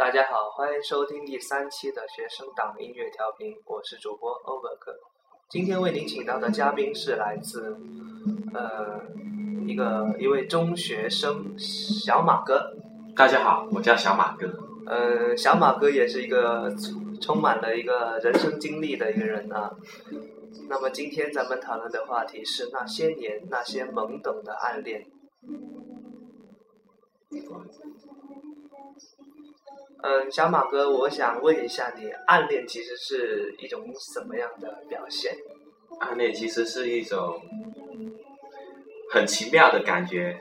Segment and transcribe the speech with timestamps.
[0.00, 4.98] 大家好，欢迎收听第三期的学生党音乐调频，我是主播欧伯克。
[5.50, 7.76] 今天为您请到的嘉宾是来自
[8.54, 8.98] 呃
[9.66, 12.72] 一个一位中学生小马哥。
[13.14, 14.48] 大家好，我叫小马哥。
[14.86, 16.74] 呃，小马哥也是一个
[17.20, 19.70] 充满了一个人生经历的一个人啊。
[20.70, 25.06] 那么今天咱们讨论的话题是那些年那些懵懂的暗恋。
[30.02, 35.36] 嗯，小马哥，我想问一下你，暗恋其实是一种什么样的表现？
[36.00, 37.40] 暗恋其实是一种
[39.10, 40.40] 很奇妙的感觉。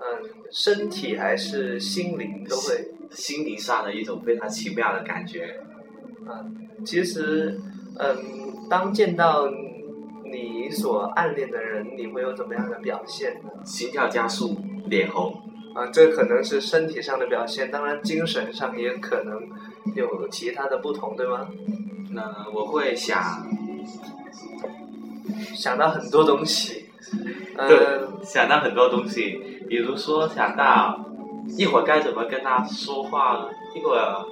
[0.00, 2.92] 嗯，身体还是心灵都会。
[3.10, 5.58] 心灵上的一种非常奇妙的感觉。
[6.28, 7.58] 嗯，其实，
[7.98, 9.48] 嗯，当见到
[10.30, 13.48] 你所暗恋的人，你会有怎么样的表现呢？
[13.64, 15.37] 心跳加速，脸红。
[15.78, 19.48] 啊，这可能是身体上的表现，当然精神上也可能
[19.94, 21.46] 有其他的不同，对吗？
[22.10, 23.46] 那我会想
[25.54, 26.86] 想到很多东西，
[27.56, 30.98] 对，想到很多东西，比如说想到
[31.56, 34.26] 一会儿该怎么跟他说话，一会儿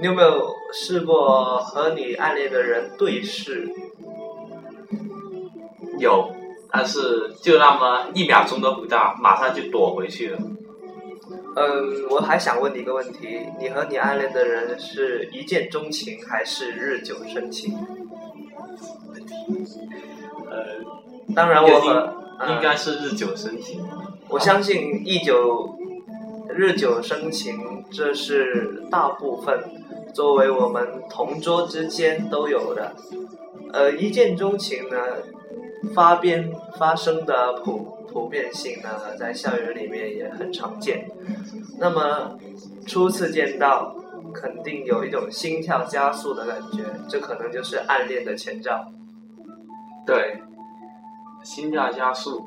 [0.00, 3.68] 你有没有试过和你暗恋的人对视？
[5.98, 6.30] 有，
[6.70, 10.38] 但是就那么一秒钟都不到，马上就躲回去了。
[11.58, 17.74] 嗯，我还想问你一个问题：你和你暗恋的人是一见钟情还是日久生情？
[20.50, 20.84] 呃，
[21.34, 22.12] 当然我和
[22.50, 23.82] 应该是日久生情。
[24.28, 25.78] 我相信一久
[26.50, 29.58] 日久生情，这是大部分
[30.12, 32.92] 作为我们同桌之间都有的。
[33.72, 34.98] 呃，一见钟情呢，
[35.94, 37.95] 发边发生的普。
[38.16, 41.06] 普遍性呢，在校园里面也很常见。
[41.78, 42.38] 那么
[42.86, 43.94] 初次见到，
[44.32, 48.90] 肯定有一种心跳加速的感觉，这可能就是暗恋的前兆。
[50.06, 50.40] 对，
[51.44, 52.42] 心跳加速，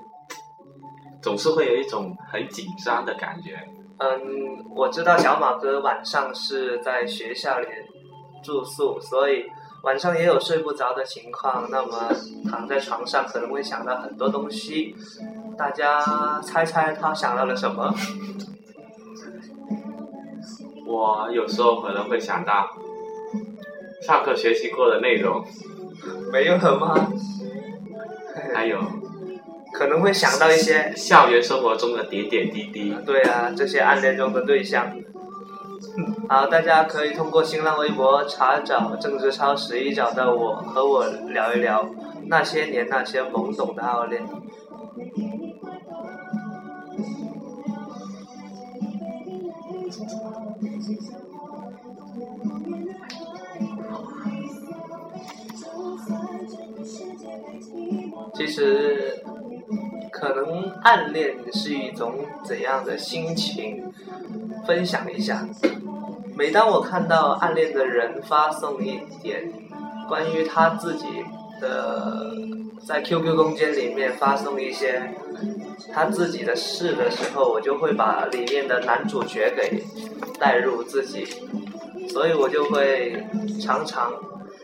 [1.22, 3.60] 总是会有一种很紧张的感觉。
[4.00, 7.68] 嗯，我知道小马哥晚上是在学校里
[8.42, 9.46] 住宿，所以。
[9.82, 12.12] 晚上也有睡不着的情况，那么
[12.50, 14.94] 躺在床上可能会想到很多东西。
[15.60, 17.94] 大家猜猜他想到了什么？
[20.88, 22.66] 我有时候可能会想到
[24.02, 25.44] 上课学习过的内容。
[26.32, 27.12] 没有了吗？
[28.56, 28.80] 还有
[29.74, 32.96] 可能会想到一些校园生活中的点点滴滴。
[33.06, 34.90] 对啊，这些暗恋中的对象。
[36.30, 41.86] 好，大家可以通过新浪微博查找“郑志超十一”找到我，和我聊一聊
[42.28, 44.24] 那些年那些懵懂的暗恋。
[58.34, 59.24] 其实，
[60.12, 62.14] 可能暗恋是一种
[62.44, 63.84] 怎样的心情？
[64.66, 65.48] 分享一下。
[66.36, 69.52] 每当我看到暗恋的人发送一点
[70.08, 71.06] 关于他自己
[71.60, 72.32] 的
[72.86, 75.14] 在 QQ 空间里面发送一些
[75.94, 79.84] 他自己的事的时候，我就会把里面的男主角给
[80.40, 81.26] 带入自己，
[82.10, 83.26] 所以我就会
[83.62, 84.12] 常常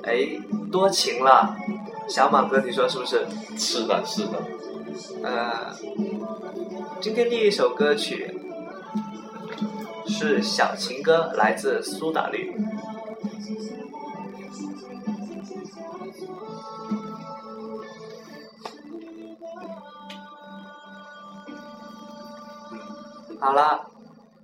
[0.03, 0.27] 哎
[0.71, 1.55] 多情了。
[2.07, 3.25] 小马哥，你说是不是？
[3.57, 4.41] 是的，是的。
[5.23, 5.75] 呃，
[6.99, 8.41] 今天第一首歌曲。
[10.07, 12.55] 是小情歌，来自苏打绿。
[23.45, 23.85] 好了，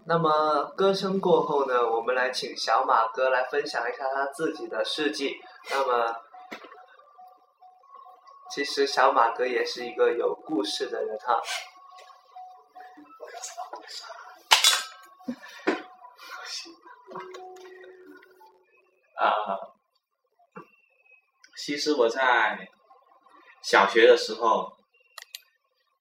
[0.06, 5.42] 那么歌声过后呢，我们来请小马哥来分享一下他自己的事迹。
[5.72, 6.16] 那么，
[8.52, 11.42] 其实小马哥也是一个有故事的人哈。
[19.16, 19.58] 啊，
[21.58, 22.70] 其实我在
[23.64, 24.72] 小学的时候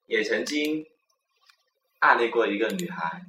[0.05, 0.85] 也曾经
[2.00, 3.20] 暗恋过一个女孩，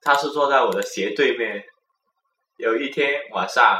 [0.00, 1.64] 她是坐在我的斜对面。
[2.56, 3.78] 有一天晚上，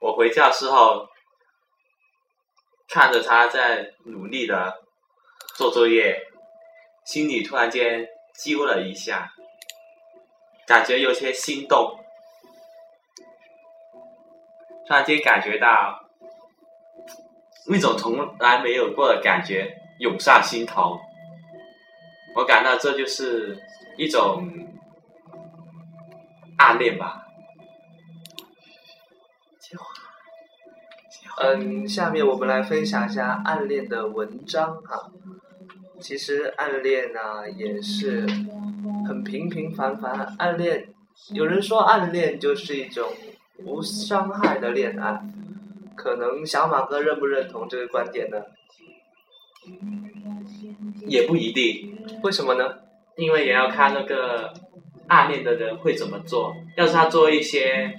[0.00, 1.06] 我回教室后，
[2.88, 4.82] 看着她在努力的
[5.54, 6.18] 做作业，
[7.04, 9.30] 心里突然间揪了一下，
[10.66, 12.02] 感觉有些心动。
[14.86, 16.08] 突然间感觉到
[17.66, 20.98] 一种从来没有过的感觉涌上心头，
[22.36, 23.58] 我感到这就是
[23.96, 24.46] 一种
[26.58, 27.22] 暗恋吧。
[31.38, 35.10] 嗯，下面我们来分享一下暗恋的文章哈。
[36.00, 38.26] 其实暗恋呢也是
[39.06, 40.94] 很平平凡凡，暗恋
[41.30, 43.10] 有人说暗恋就是一种
[43.64, 45.22] 无伤害的恋爱，
[45.94, 48.38] 可能小马哥认不认同这个观点呢？
[51.06, 52.64] 也不一定，为什么呢？
[53.16, 54.52] 因为也要看那个
[55.08, 56.54] 暗恋的人会怎么做。
[56.76, 57.94] 要是他做一些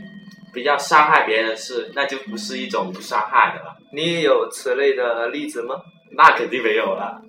[0.53, 3.77] 比较伤害别人的事，那就不是一种不伤害的了。
[3.93, 5.75] 你也有此类的例子吗？
[6.11, 7.21] 那肯定没有了。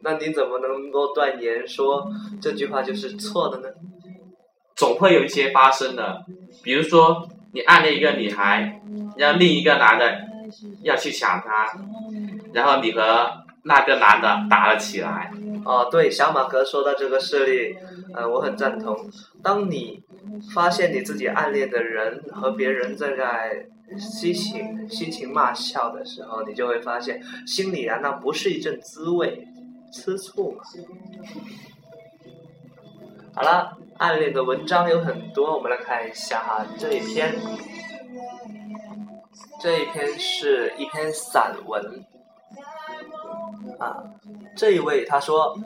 [0.00, 2.08] 那你怎么能够断言说
[2.40, 3.68] 这句话就是错的呢？
[4.76, 6.24] 总会有一些发生的，
[6.62, 8.80] 比如说你暗恋一个女孩，
[9.16, 10.20] 然后另一个男的
[10.82, 11.72] 要去抢她，
[12.52, 15.30] 然后你和那个男的打了起来。
[15.64, 17.76] 哦，对，小马哥说到这个事例，
[18.14, 18.96] 呃，我很赞同。
[19.42, 20.02] 当你
[20.54, 23.66] 发现你自己暗恋的人和别人正在
[23.98, 29.46] 嬉情嬉情骂笑的时候，你就会发现心里难道不是一阵滋味？
[29.92, 30.62] 吃醋嘛。
[33.34, 36.66] 好了，暗恋的文章有很多，我们来看一下哈。
[36.78, 37.34] 这一篇，
[39.60, 42.04] 这一篇是一篇散文。
[43.78, 44.02] 啊，
[44.56, 45.56] 这一位他说，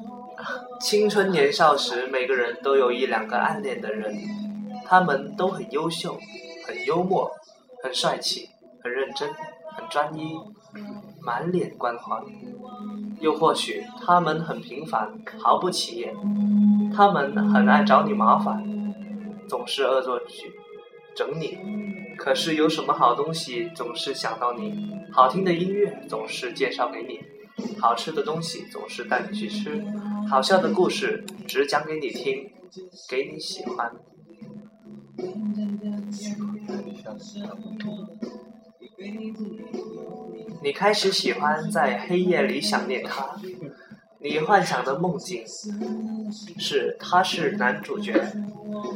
[0.81, 4.15] 青春年少时，每个人都有一两个暗恋的人，
[4.85, 6.19] 他们都很优秀，
[6.67, 7.31] 很幽默，
[7.83, 8.51] 很帅气，
[8.83, 9.33] 很认真，
[9.75, 10.39] 很专一，
[11.23, 12.23] 满脸光环。
[13.21, 16.15] 又或许他们很平凡，毫不起眼，
[16.95, 18.63] 他们很爱找你麻烦，
[19.49, 20.53] 总是恶作剧，
[21.17, 21.57] 整你。
[22.19, 24.75] 可是有什么好东西总是想到你，
[25.13, 27.21] 好听的音乐总是介绍给你。
[27.79, 29.85] 好吃的东西总是带你去吃，
[30.29, 32.51] 好笑的故事只讲给你听，
[33.09, 33.93] 给你喜欢。
[40.63, 43.37] 你开始喜欢在黑夜里想念他，
[44.21, 45.45] 你幻想的梦境
[46.59, 48.15] 是他是男主角，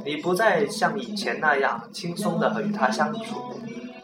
[0.04, 3.60] 你不再像以前那样轻松的和与他相处，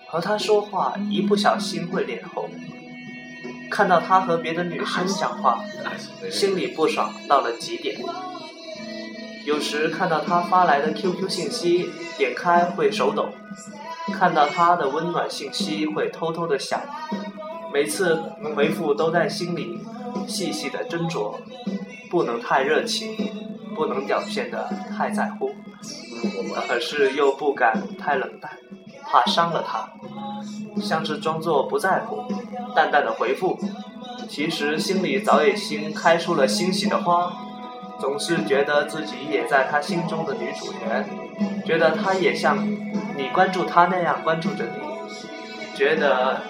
[0.08, 2.50] 和他说话一不小心会脸红。
[3.72, 5.64] 看到他和别的女生讲话，
[6.30, 7.98] 心里不爽到了极点。
[9.46, 13.30] 有时看到他发来的 QQ 信息，点开会手抖；
[14.12, 16.82] 看到他的温暖信息，会偷偷的想。
[17.72, 18.22] 每次
[18.54, 19.80] 回复都在心里
[20.28, 21.34] 细细的斟酌，
[22.10, 23.16] 不能太热情，
[23.74, 25.54] 不能表现的太在乎，
[26.68, 28.52] 可是又不敢太冷淡，
[29.12, 29.90] 怕伤了他，
[30.80, 32.24] 像是装作不在乎。
[32.74, 33.58] 淡淡的回复，
[34.26, 37.30] 其实心里早已经开出了欣喜的花，
[38.00, 41.04] 总是觉得自己也在他心中的女主角，
[41.66, 42.66] 觉得他也像
[43.14, 46.40] 你关注他那样关注着你，觉得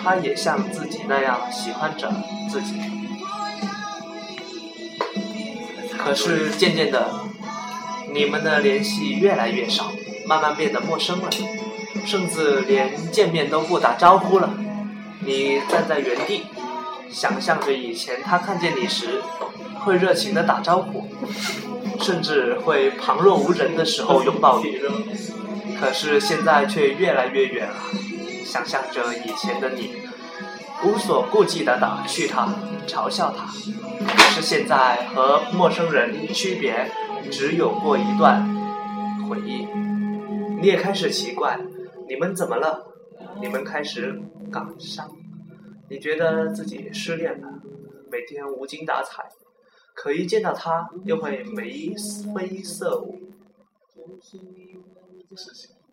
[0.00, 2.08] 他也像自己那样喜欢着
[2.48, 2.80] 自己。
[5.98, 7.10] 可是渐渐的，
[8.14, 9.90] 你们的联系越来越少，
[10.28, 11.28] 慢慢变得陌生了，
[12.04, 14.50] 甚至连见面都不打招呼了。
[15.20, 16.46] 你站在原地，
[17.10, 19.22] 想象着以前他看见你时，
[19.84, 21.08] 会热情的打招呼，
[22.00, 24.80] 甚至会旁若无人的时候拥抱你。
[25.80, 27.76] 可是现在却越来越远了。
[28.44, 29.92] 想象着以前的你，
[30.84, 32.48] 无所顾忌的打趣他，
[32.86, 33.46] 嘲笑他。
[34.06, 36.90] 可是现在和陌生人区别，
[37.30, 38.44] 只有过一段
[39.28, 39.66] 回忆。
[40.60, 41.58] 你也开始奇怪，
[42.12, 42.92] 你们怎么了？
[43.40, 44.20] 你们开始
[44.52, 45.10] 感伤，
[45.88, 47.48] 你觉得自己失恋了，
[48.10, 49.24] 每天无精打采，
[49.94, 51.94] 可一见到他又会眉
[52.34, 53.18] 飞色舞。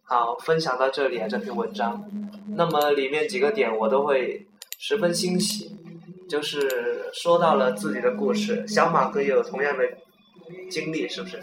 [0.04, 2.04] 好，分享到这里啊，这篇文章。
[2.48, 4.46] 那么里面几个点我都会
[4.78, 5.74] 十分欣喜，
[6.28, 8.68] 就是说到了自己的故事。
[8.68, 9.86] 小马哥也有同样的
[10.70, 11.42] 经历，是不是？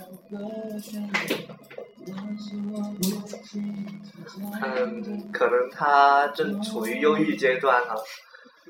[4.62, 7.94] 嗯，可能他正处于忧郁阶段啊，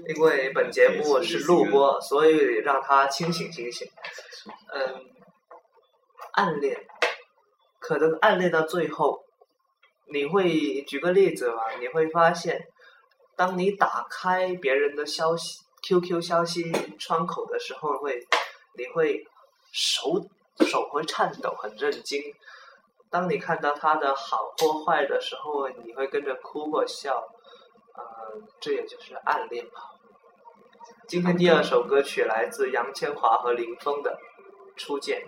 [0.08, 3.86] 因为本节目是录播，所以让他清醒清醒。
[4.72, 5.04] 嗯，
[6.32, 6.76] 暗恋，
[7.78, 9.24] 可能暗恋到最后，
[10.12, 12.66] 你会举个例子吧，你会发现，
[13.36, 18.18] 当你打开别人的消息 QQ 消息窗口的时候，会，
[18.78, 19.22] 你会
[19.72, 20.26] 手
[20.66, 22.22] 手会颤抖，很震惊。
[23.10, 27.26] 当你看到他的好或坏的时候，你会跟着哭或笑，
[27.94, 28.02] 呃，
[28.60, 29.72] 这也就是暗恋吧。
[31.08, 34.18] 今天第二首歌曲来自杨千嬅和林峰的
[34.80, 35.22] 《初见》。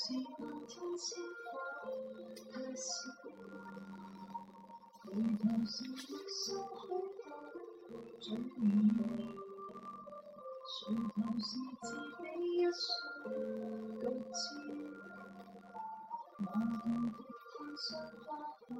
[0.00, 1.08] 是漫天星
[1.42, 1.44] 花
[2.52, 2.88] 的闪，
[5.02, 6.40] 回头是沧生许
[6.78, 6.86] 多
[7.90, 8.24] 的转
[8.54, 8.56] 变，
[10.68, 11.02] 垂头
[11.40, 11.50] 是
[11.82, 12.22] 自己
[12.54, 12.78] 一双
[13.98, 14.00] 独
[14.30, 14.38] 自
[14.68, 14.70] 的
[15.42, 15.44] 脚。
[16.38, 16.42] 我
[17.50, 17.86] 看见
[18.24, 18.26] 花
[18.68, 18.70] 海。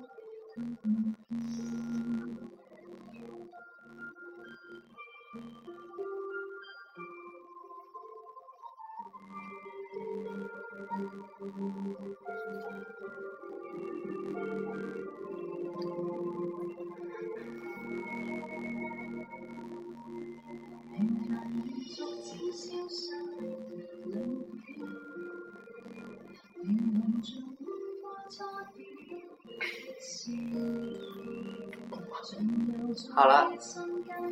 [33.14, 33.50] 好了，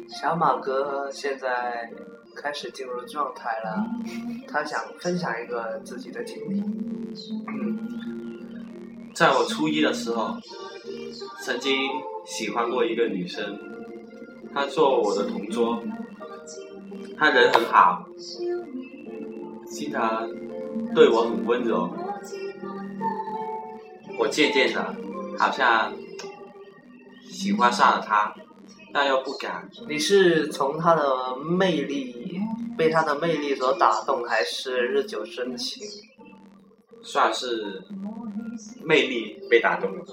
[0.09, 1.91] 小马哥现在
[2.35, 3.85] 开始进入状态了，
[4.49, 6.61] 他想分享一个自己的经历。
[7.49, 10.37] 嗯，在我初一的时候，
[11.43, 11.75] 曾经
[12.25, 13.59] 喜欢过一个女生，
[14.55, 15.83] 她坐我的同桌，
[17.19, 18.07] 她人很好，
[19.67, 20.29] 经常
[20.95, 21.91] 对我很温柔，
[24.19, 24.95] 我渐渐的
[25.39, 25.93] 好像
[27.31, 28.35] 喜欢上了她。
[28.97, 29.69] 但又不敢。
[29.87, 32.41] 你是从他的魅力
[32.79, 35.87] 被他的魅力所打动，还是日久生情？
[37.03, 37.85] 算是
[38.83, 40.05] 魅力被打动了。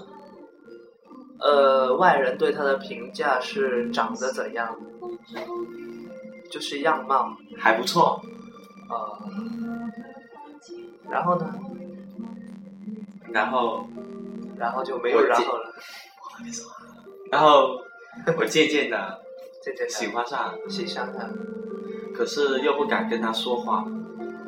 [1.39, 4.77] 呃，外人对他的评价是长得怎样？
[6.51, 8.21] 就是样貌还不错。
[8.89, 9.17] 呃，
[11.09, 11.55] 然后呢？
[13.31, 13.87] 然后，
[14.57, 15.73] 然后就没有然后了。
[17.31, 17.81] 然后。
[18.37, 19.21] 我渐渐的
[19.61, 21.29] 渐渐喜欢上喜欢他，
[22.15, 23.85] 可是又不敢跟他说话，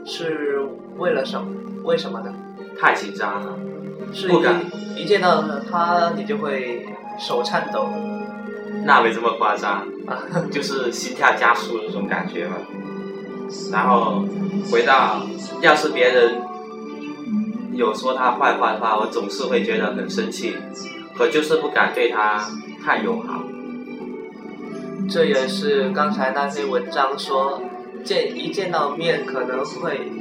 [0.05, 0.59] 是
[0.97, 1.47] 为了什么？
[1.83, 2.33] 为什么呢？
[2.79, 3.57] 太紧张了，
[4.13, 4.61] 是不敢
[4.95, 6.85] 一见到他你就会
[7.19, 7.89] 手颤抖。
[8.83, 9.87] 那没这么夸张，
[10.51, 12.57] 就是心跳加速那种感觉嘛。
[13.71, 14.25] 然后
[14.71, 15.25] 回到，
[15.61, 16.41] 要是别人
[17.73, 20.55] 有说他坏话的话，我总是会觉得很生气，
[21.15, 22.43] 可就是不敢对他
[22.83, 23.41] 太友好。
[25.09, 27.61] 这也是刚才那篇文章说，
[28.03, 30.11] 见一见到面可能会，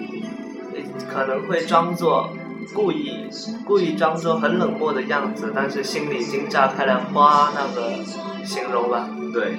[1.12, 2.30] 可能会装作
[2.72, 3.28] 故意
[3.66, 7.92] 故意装作很冷漠的样子，但是心里已经炸开了花那个
[8.44, 9.08] 形容吧。
[9.32, 9.56] 对，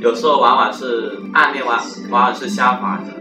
[0.00, 1.78] 有时候往往是暗恋往
[2.10, 3.12] 往往是相反的，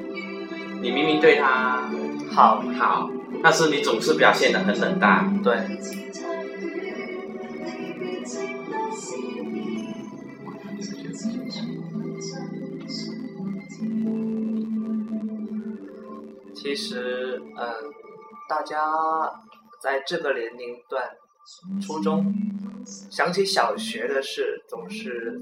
[0.81, 1.89] 你明明对他
[2.31, 3.09] 好好，
[3.43, 5.39] 但是你总是表现的很冷淡。
[5.43, 5.53] 对。
[16.63, 17.91] 其实，嗯，
[18.47, 18.79] 大家
[19.81, 21.03] 在这个年龄段，
[21.81, 22.33] 初中
[22.85, 25.41] 想起小学的事，总是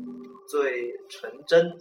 [0.50, 1.78] 最纯真、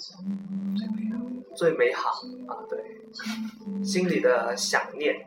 [1.56, 2.10] 最美好
[2.48, 2.52] 啊！
[2.68, 5.26] 对，心里的想念，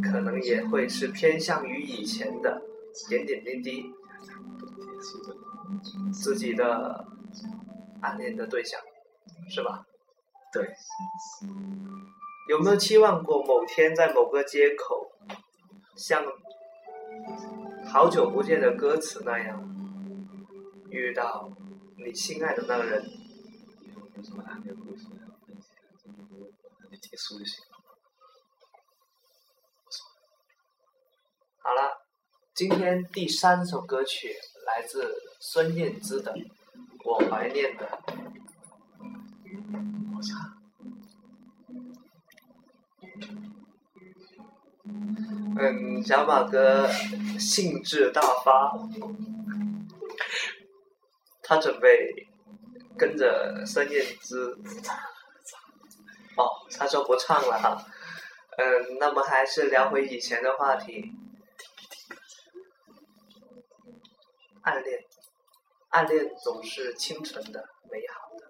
[0.00, 2.62] 可能也会是偏向于以前的
[3.08, 3.92] 点点滴滴，
[6.12, 7.04] 自己的
[8.02, 8.80] 暗恋的对象，
[9.50, 9.84] 是吧？
[10.52, 10.64] 对。
[12.48, 15.12] 有没有期望过某天在某个街口，
[15.96, 16.24] 像
[17.86, 19.62] 好久不见的歌词那样，
[20.90, 21.48] 遇到
[22.04, 23.02] 你心爱的那个人？
[31.58, 32.02] 好了，
[32.54, 34.34] 今天第三首歌曲
[34.66, 36.32] 来自孙燕姿的
[37.04, 37.86] 《我怀念的》。
[46.04, 46.88] 小马哥
[47.38, 48.72] 兴致大发，
[51.42, 51.88] 他准备
[52.98, 54.58] 跟着孙燕姿。
[56.36, 57.86] 哦，他说不唱了哈。
[58.58, 61.12] 嗯，那么还是聊回以前的话题。
[64.62, 64.98] 暗恋，
[65.90, 68.46] 暗恋总是清纯的、美好的。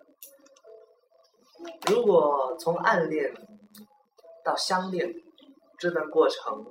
[1.93, 3.33] 如果从暗恋
[4.45, 5.13] 到相恋，
[5.79, 6.65] 这段过程。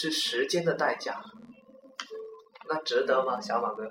[0.00, 1.20] 是时间的代价，
[2.68, 3.90] 那值得吗，小马哥？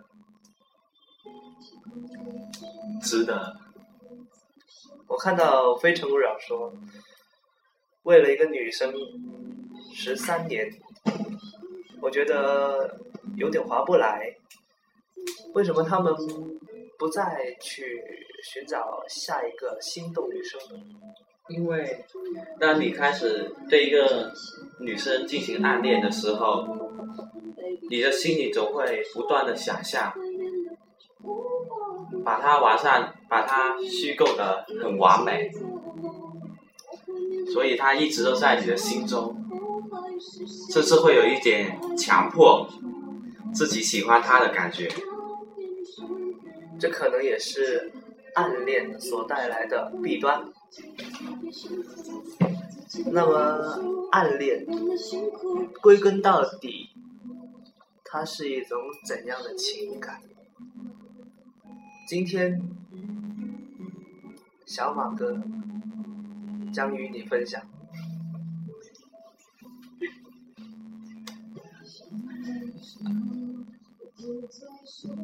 [3.03, 3.53] 值得。
[5.05, 6.73] 我看到非诚勿扰说，
[8.03, 8.93] 为了一个女生
[9.93, 10.71] 十三年，
[12.01, 12.97] 我觉得
[13.35, 14.33] 有点划不来。
[15.53, 16.15] 为什么他们
[16.97, 18.01] 不再去
[18.45, 20.79] 寻找下一个心动女生呢？
[21.49, 22.05] 因为
[22.59, 24.33] 当你开始对一个
[24.79, 26.67] 女生进行暗恋的时候，
[27.89, 30.13] 你的心里总会不断的想象，
[32.25, 35.49] 把她完善，把她虚构的很完美，
[37.53, 39.35] 所以她一直都在你的心中，
[40.71, 42.67] 甚至会有一点强迫
[43.53, 44.89] 自己喜欢她的感觉。
[46.77, 47.91] 这可能也是
[48.35, 50.43] 暗恋所带来的弊端。
[53.11, 54.65] 那么，暗恋
[55.81, 56.89] 归根到底，
[58.03, 60.21] 它是一种怎样的情感？
[62.07, 62.61] 今天，
[64.65, 65.41] 小马哥
[66.73, 67.61] 将与你分享。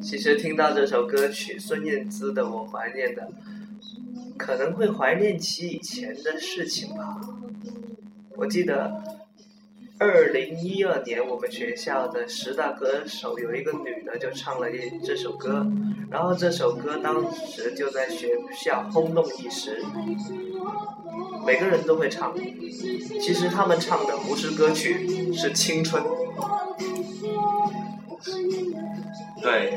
[0.00, 3.22] 其实听到这首歌曲，孙燕姿的《我怀念的》。
[4.36, 7.20] 可能会怀念起以前的事情吧。
[8.36, 9.02] 我记得，
[9.98, 15.64] 二零一二年我们学校的十大歌手有一个女的就唱了一这首歌，
[16.10, 19.80] 然后这首歌当时就在学校轰动一时，
[21.46, 22.34] 每个人都会唱。
[23.20, 26.02] 其实他们唱的不是歌曲，是青春。
[29.40, 29.76] 对。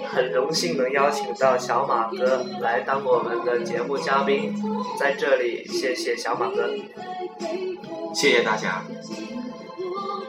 [0.13, 4.53] 很荣幸能邀请到小马哥来当我们的节目嘉宾，
[4.99, 6.69] 在这里谢谢小马哥，
[8.13, 8.83] 谢谢大家。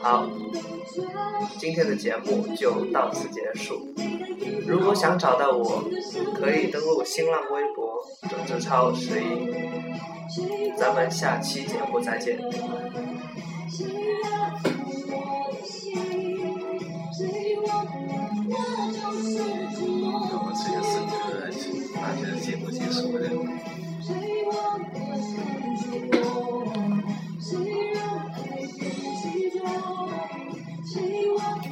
[0.01, 0.29] 好，
[1.59, 3.89] 今天的节目就到此结束。
[4.67, 5.83] 如果想找到我，
[6.39, 9.51] 可以登录新浪微博“郑志超十一”。
[10.79, 12.39] 咱们下期节目再见。
[19.15, 19.72] 我
[20.25, 21.61] 我这之深刻的爱情
[21.95, 23.25] 大家接不接结束了
[24.01, 24.15] 谁
[24.47, 24.53] 我
[27.41, 27.51] 谁
[27.95, 28.37] 让爱
[28.79, 28.81] 变
[29.19, 29.61] 执着
[30.85, 31.03] 谁
[31.35, 31.67] 让了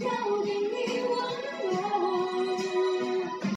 [0.00, 0.08] 要
[0.44, 0.59] 给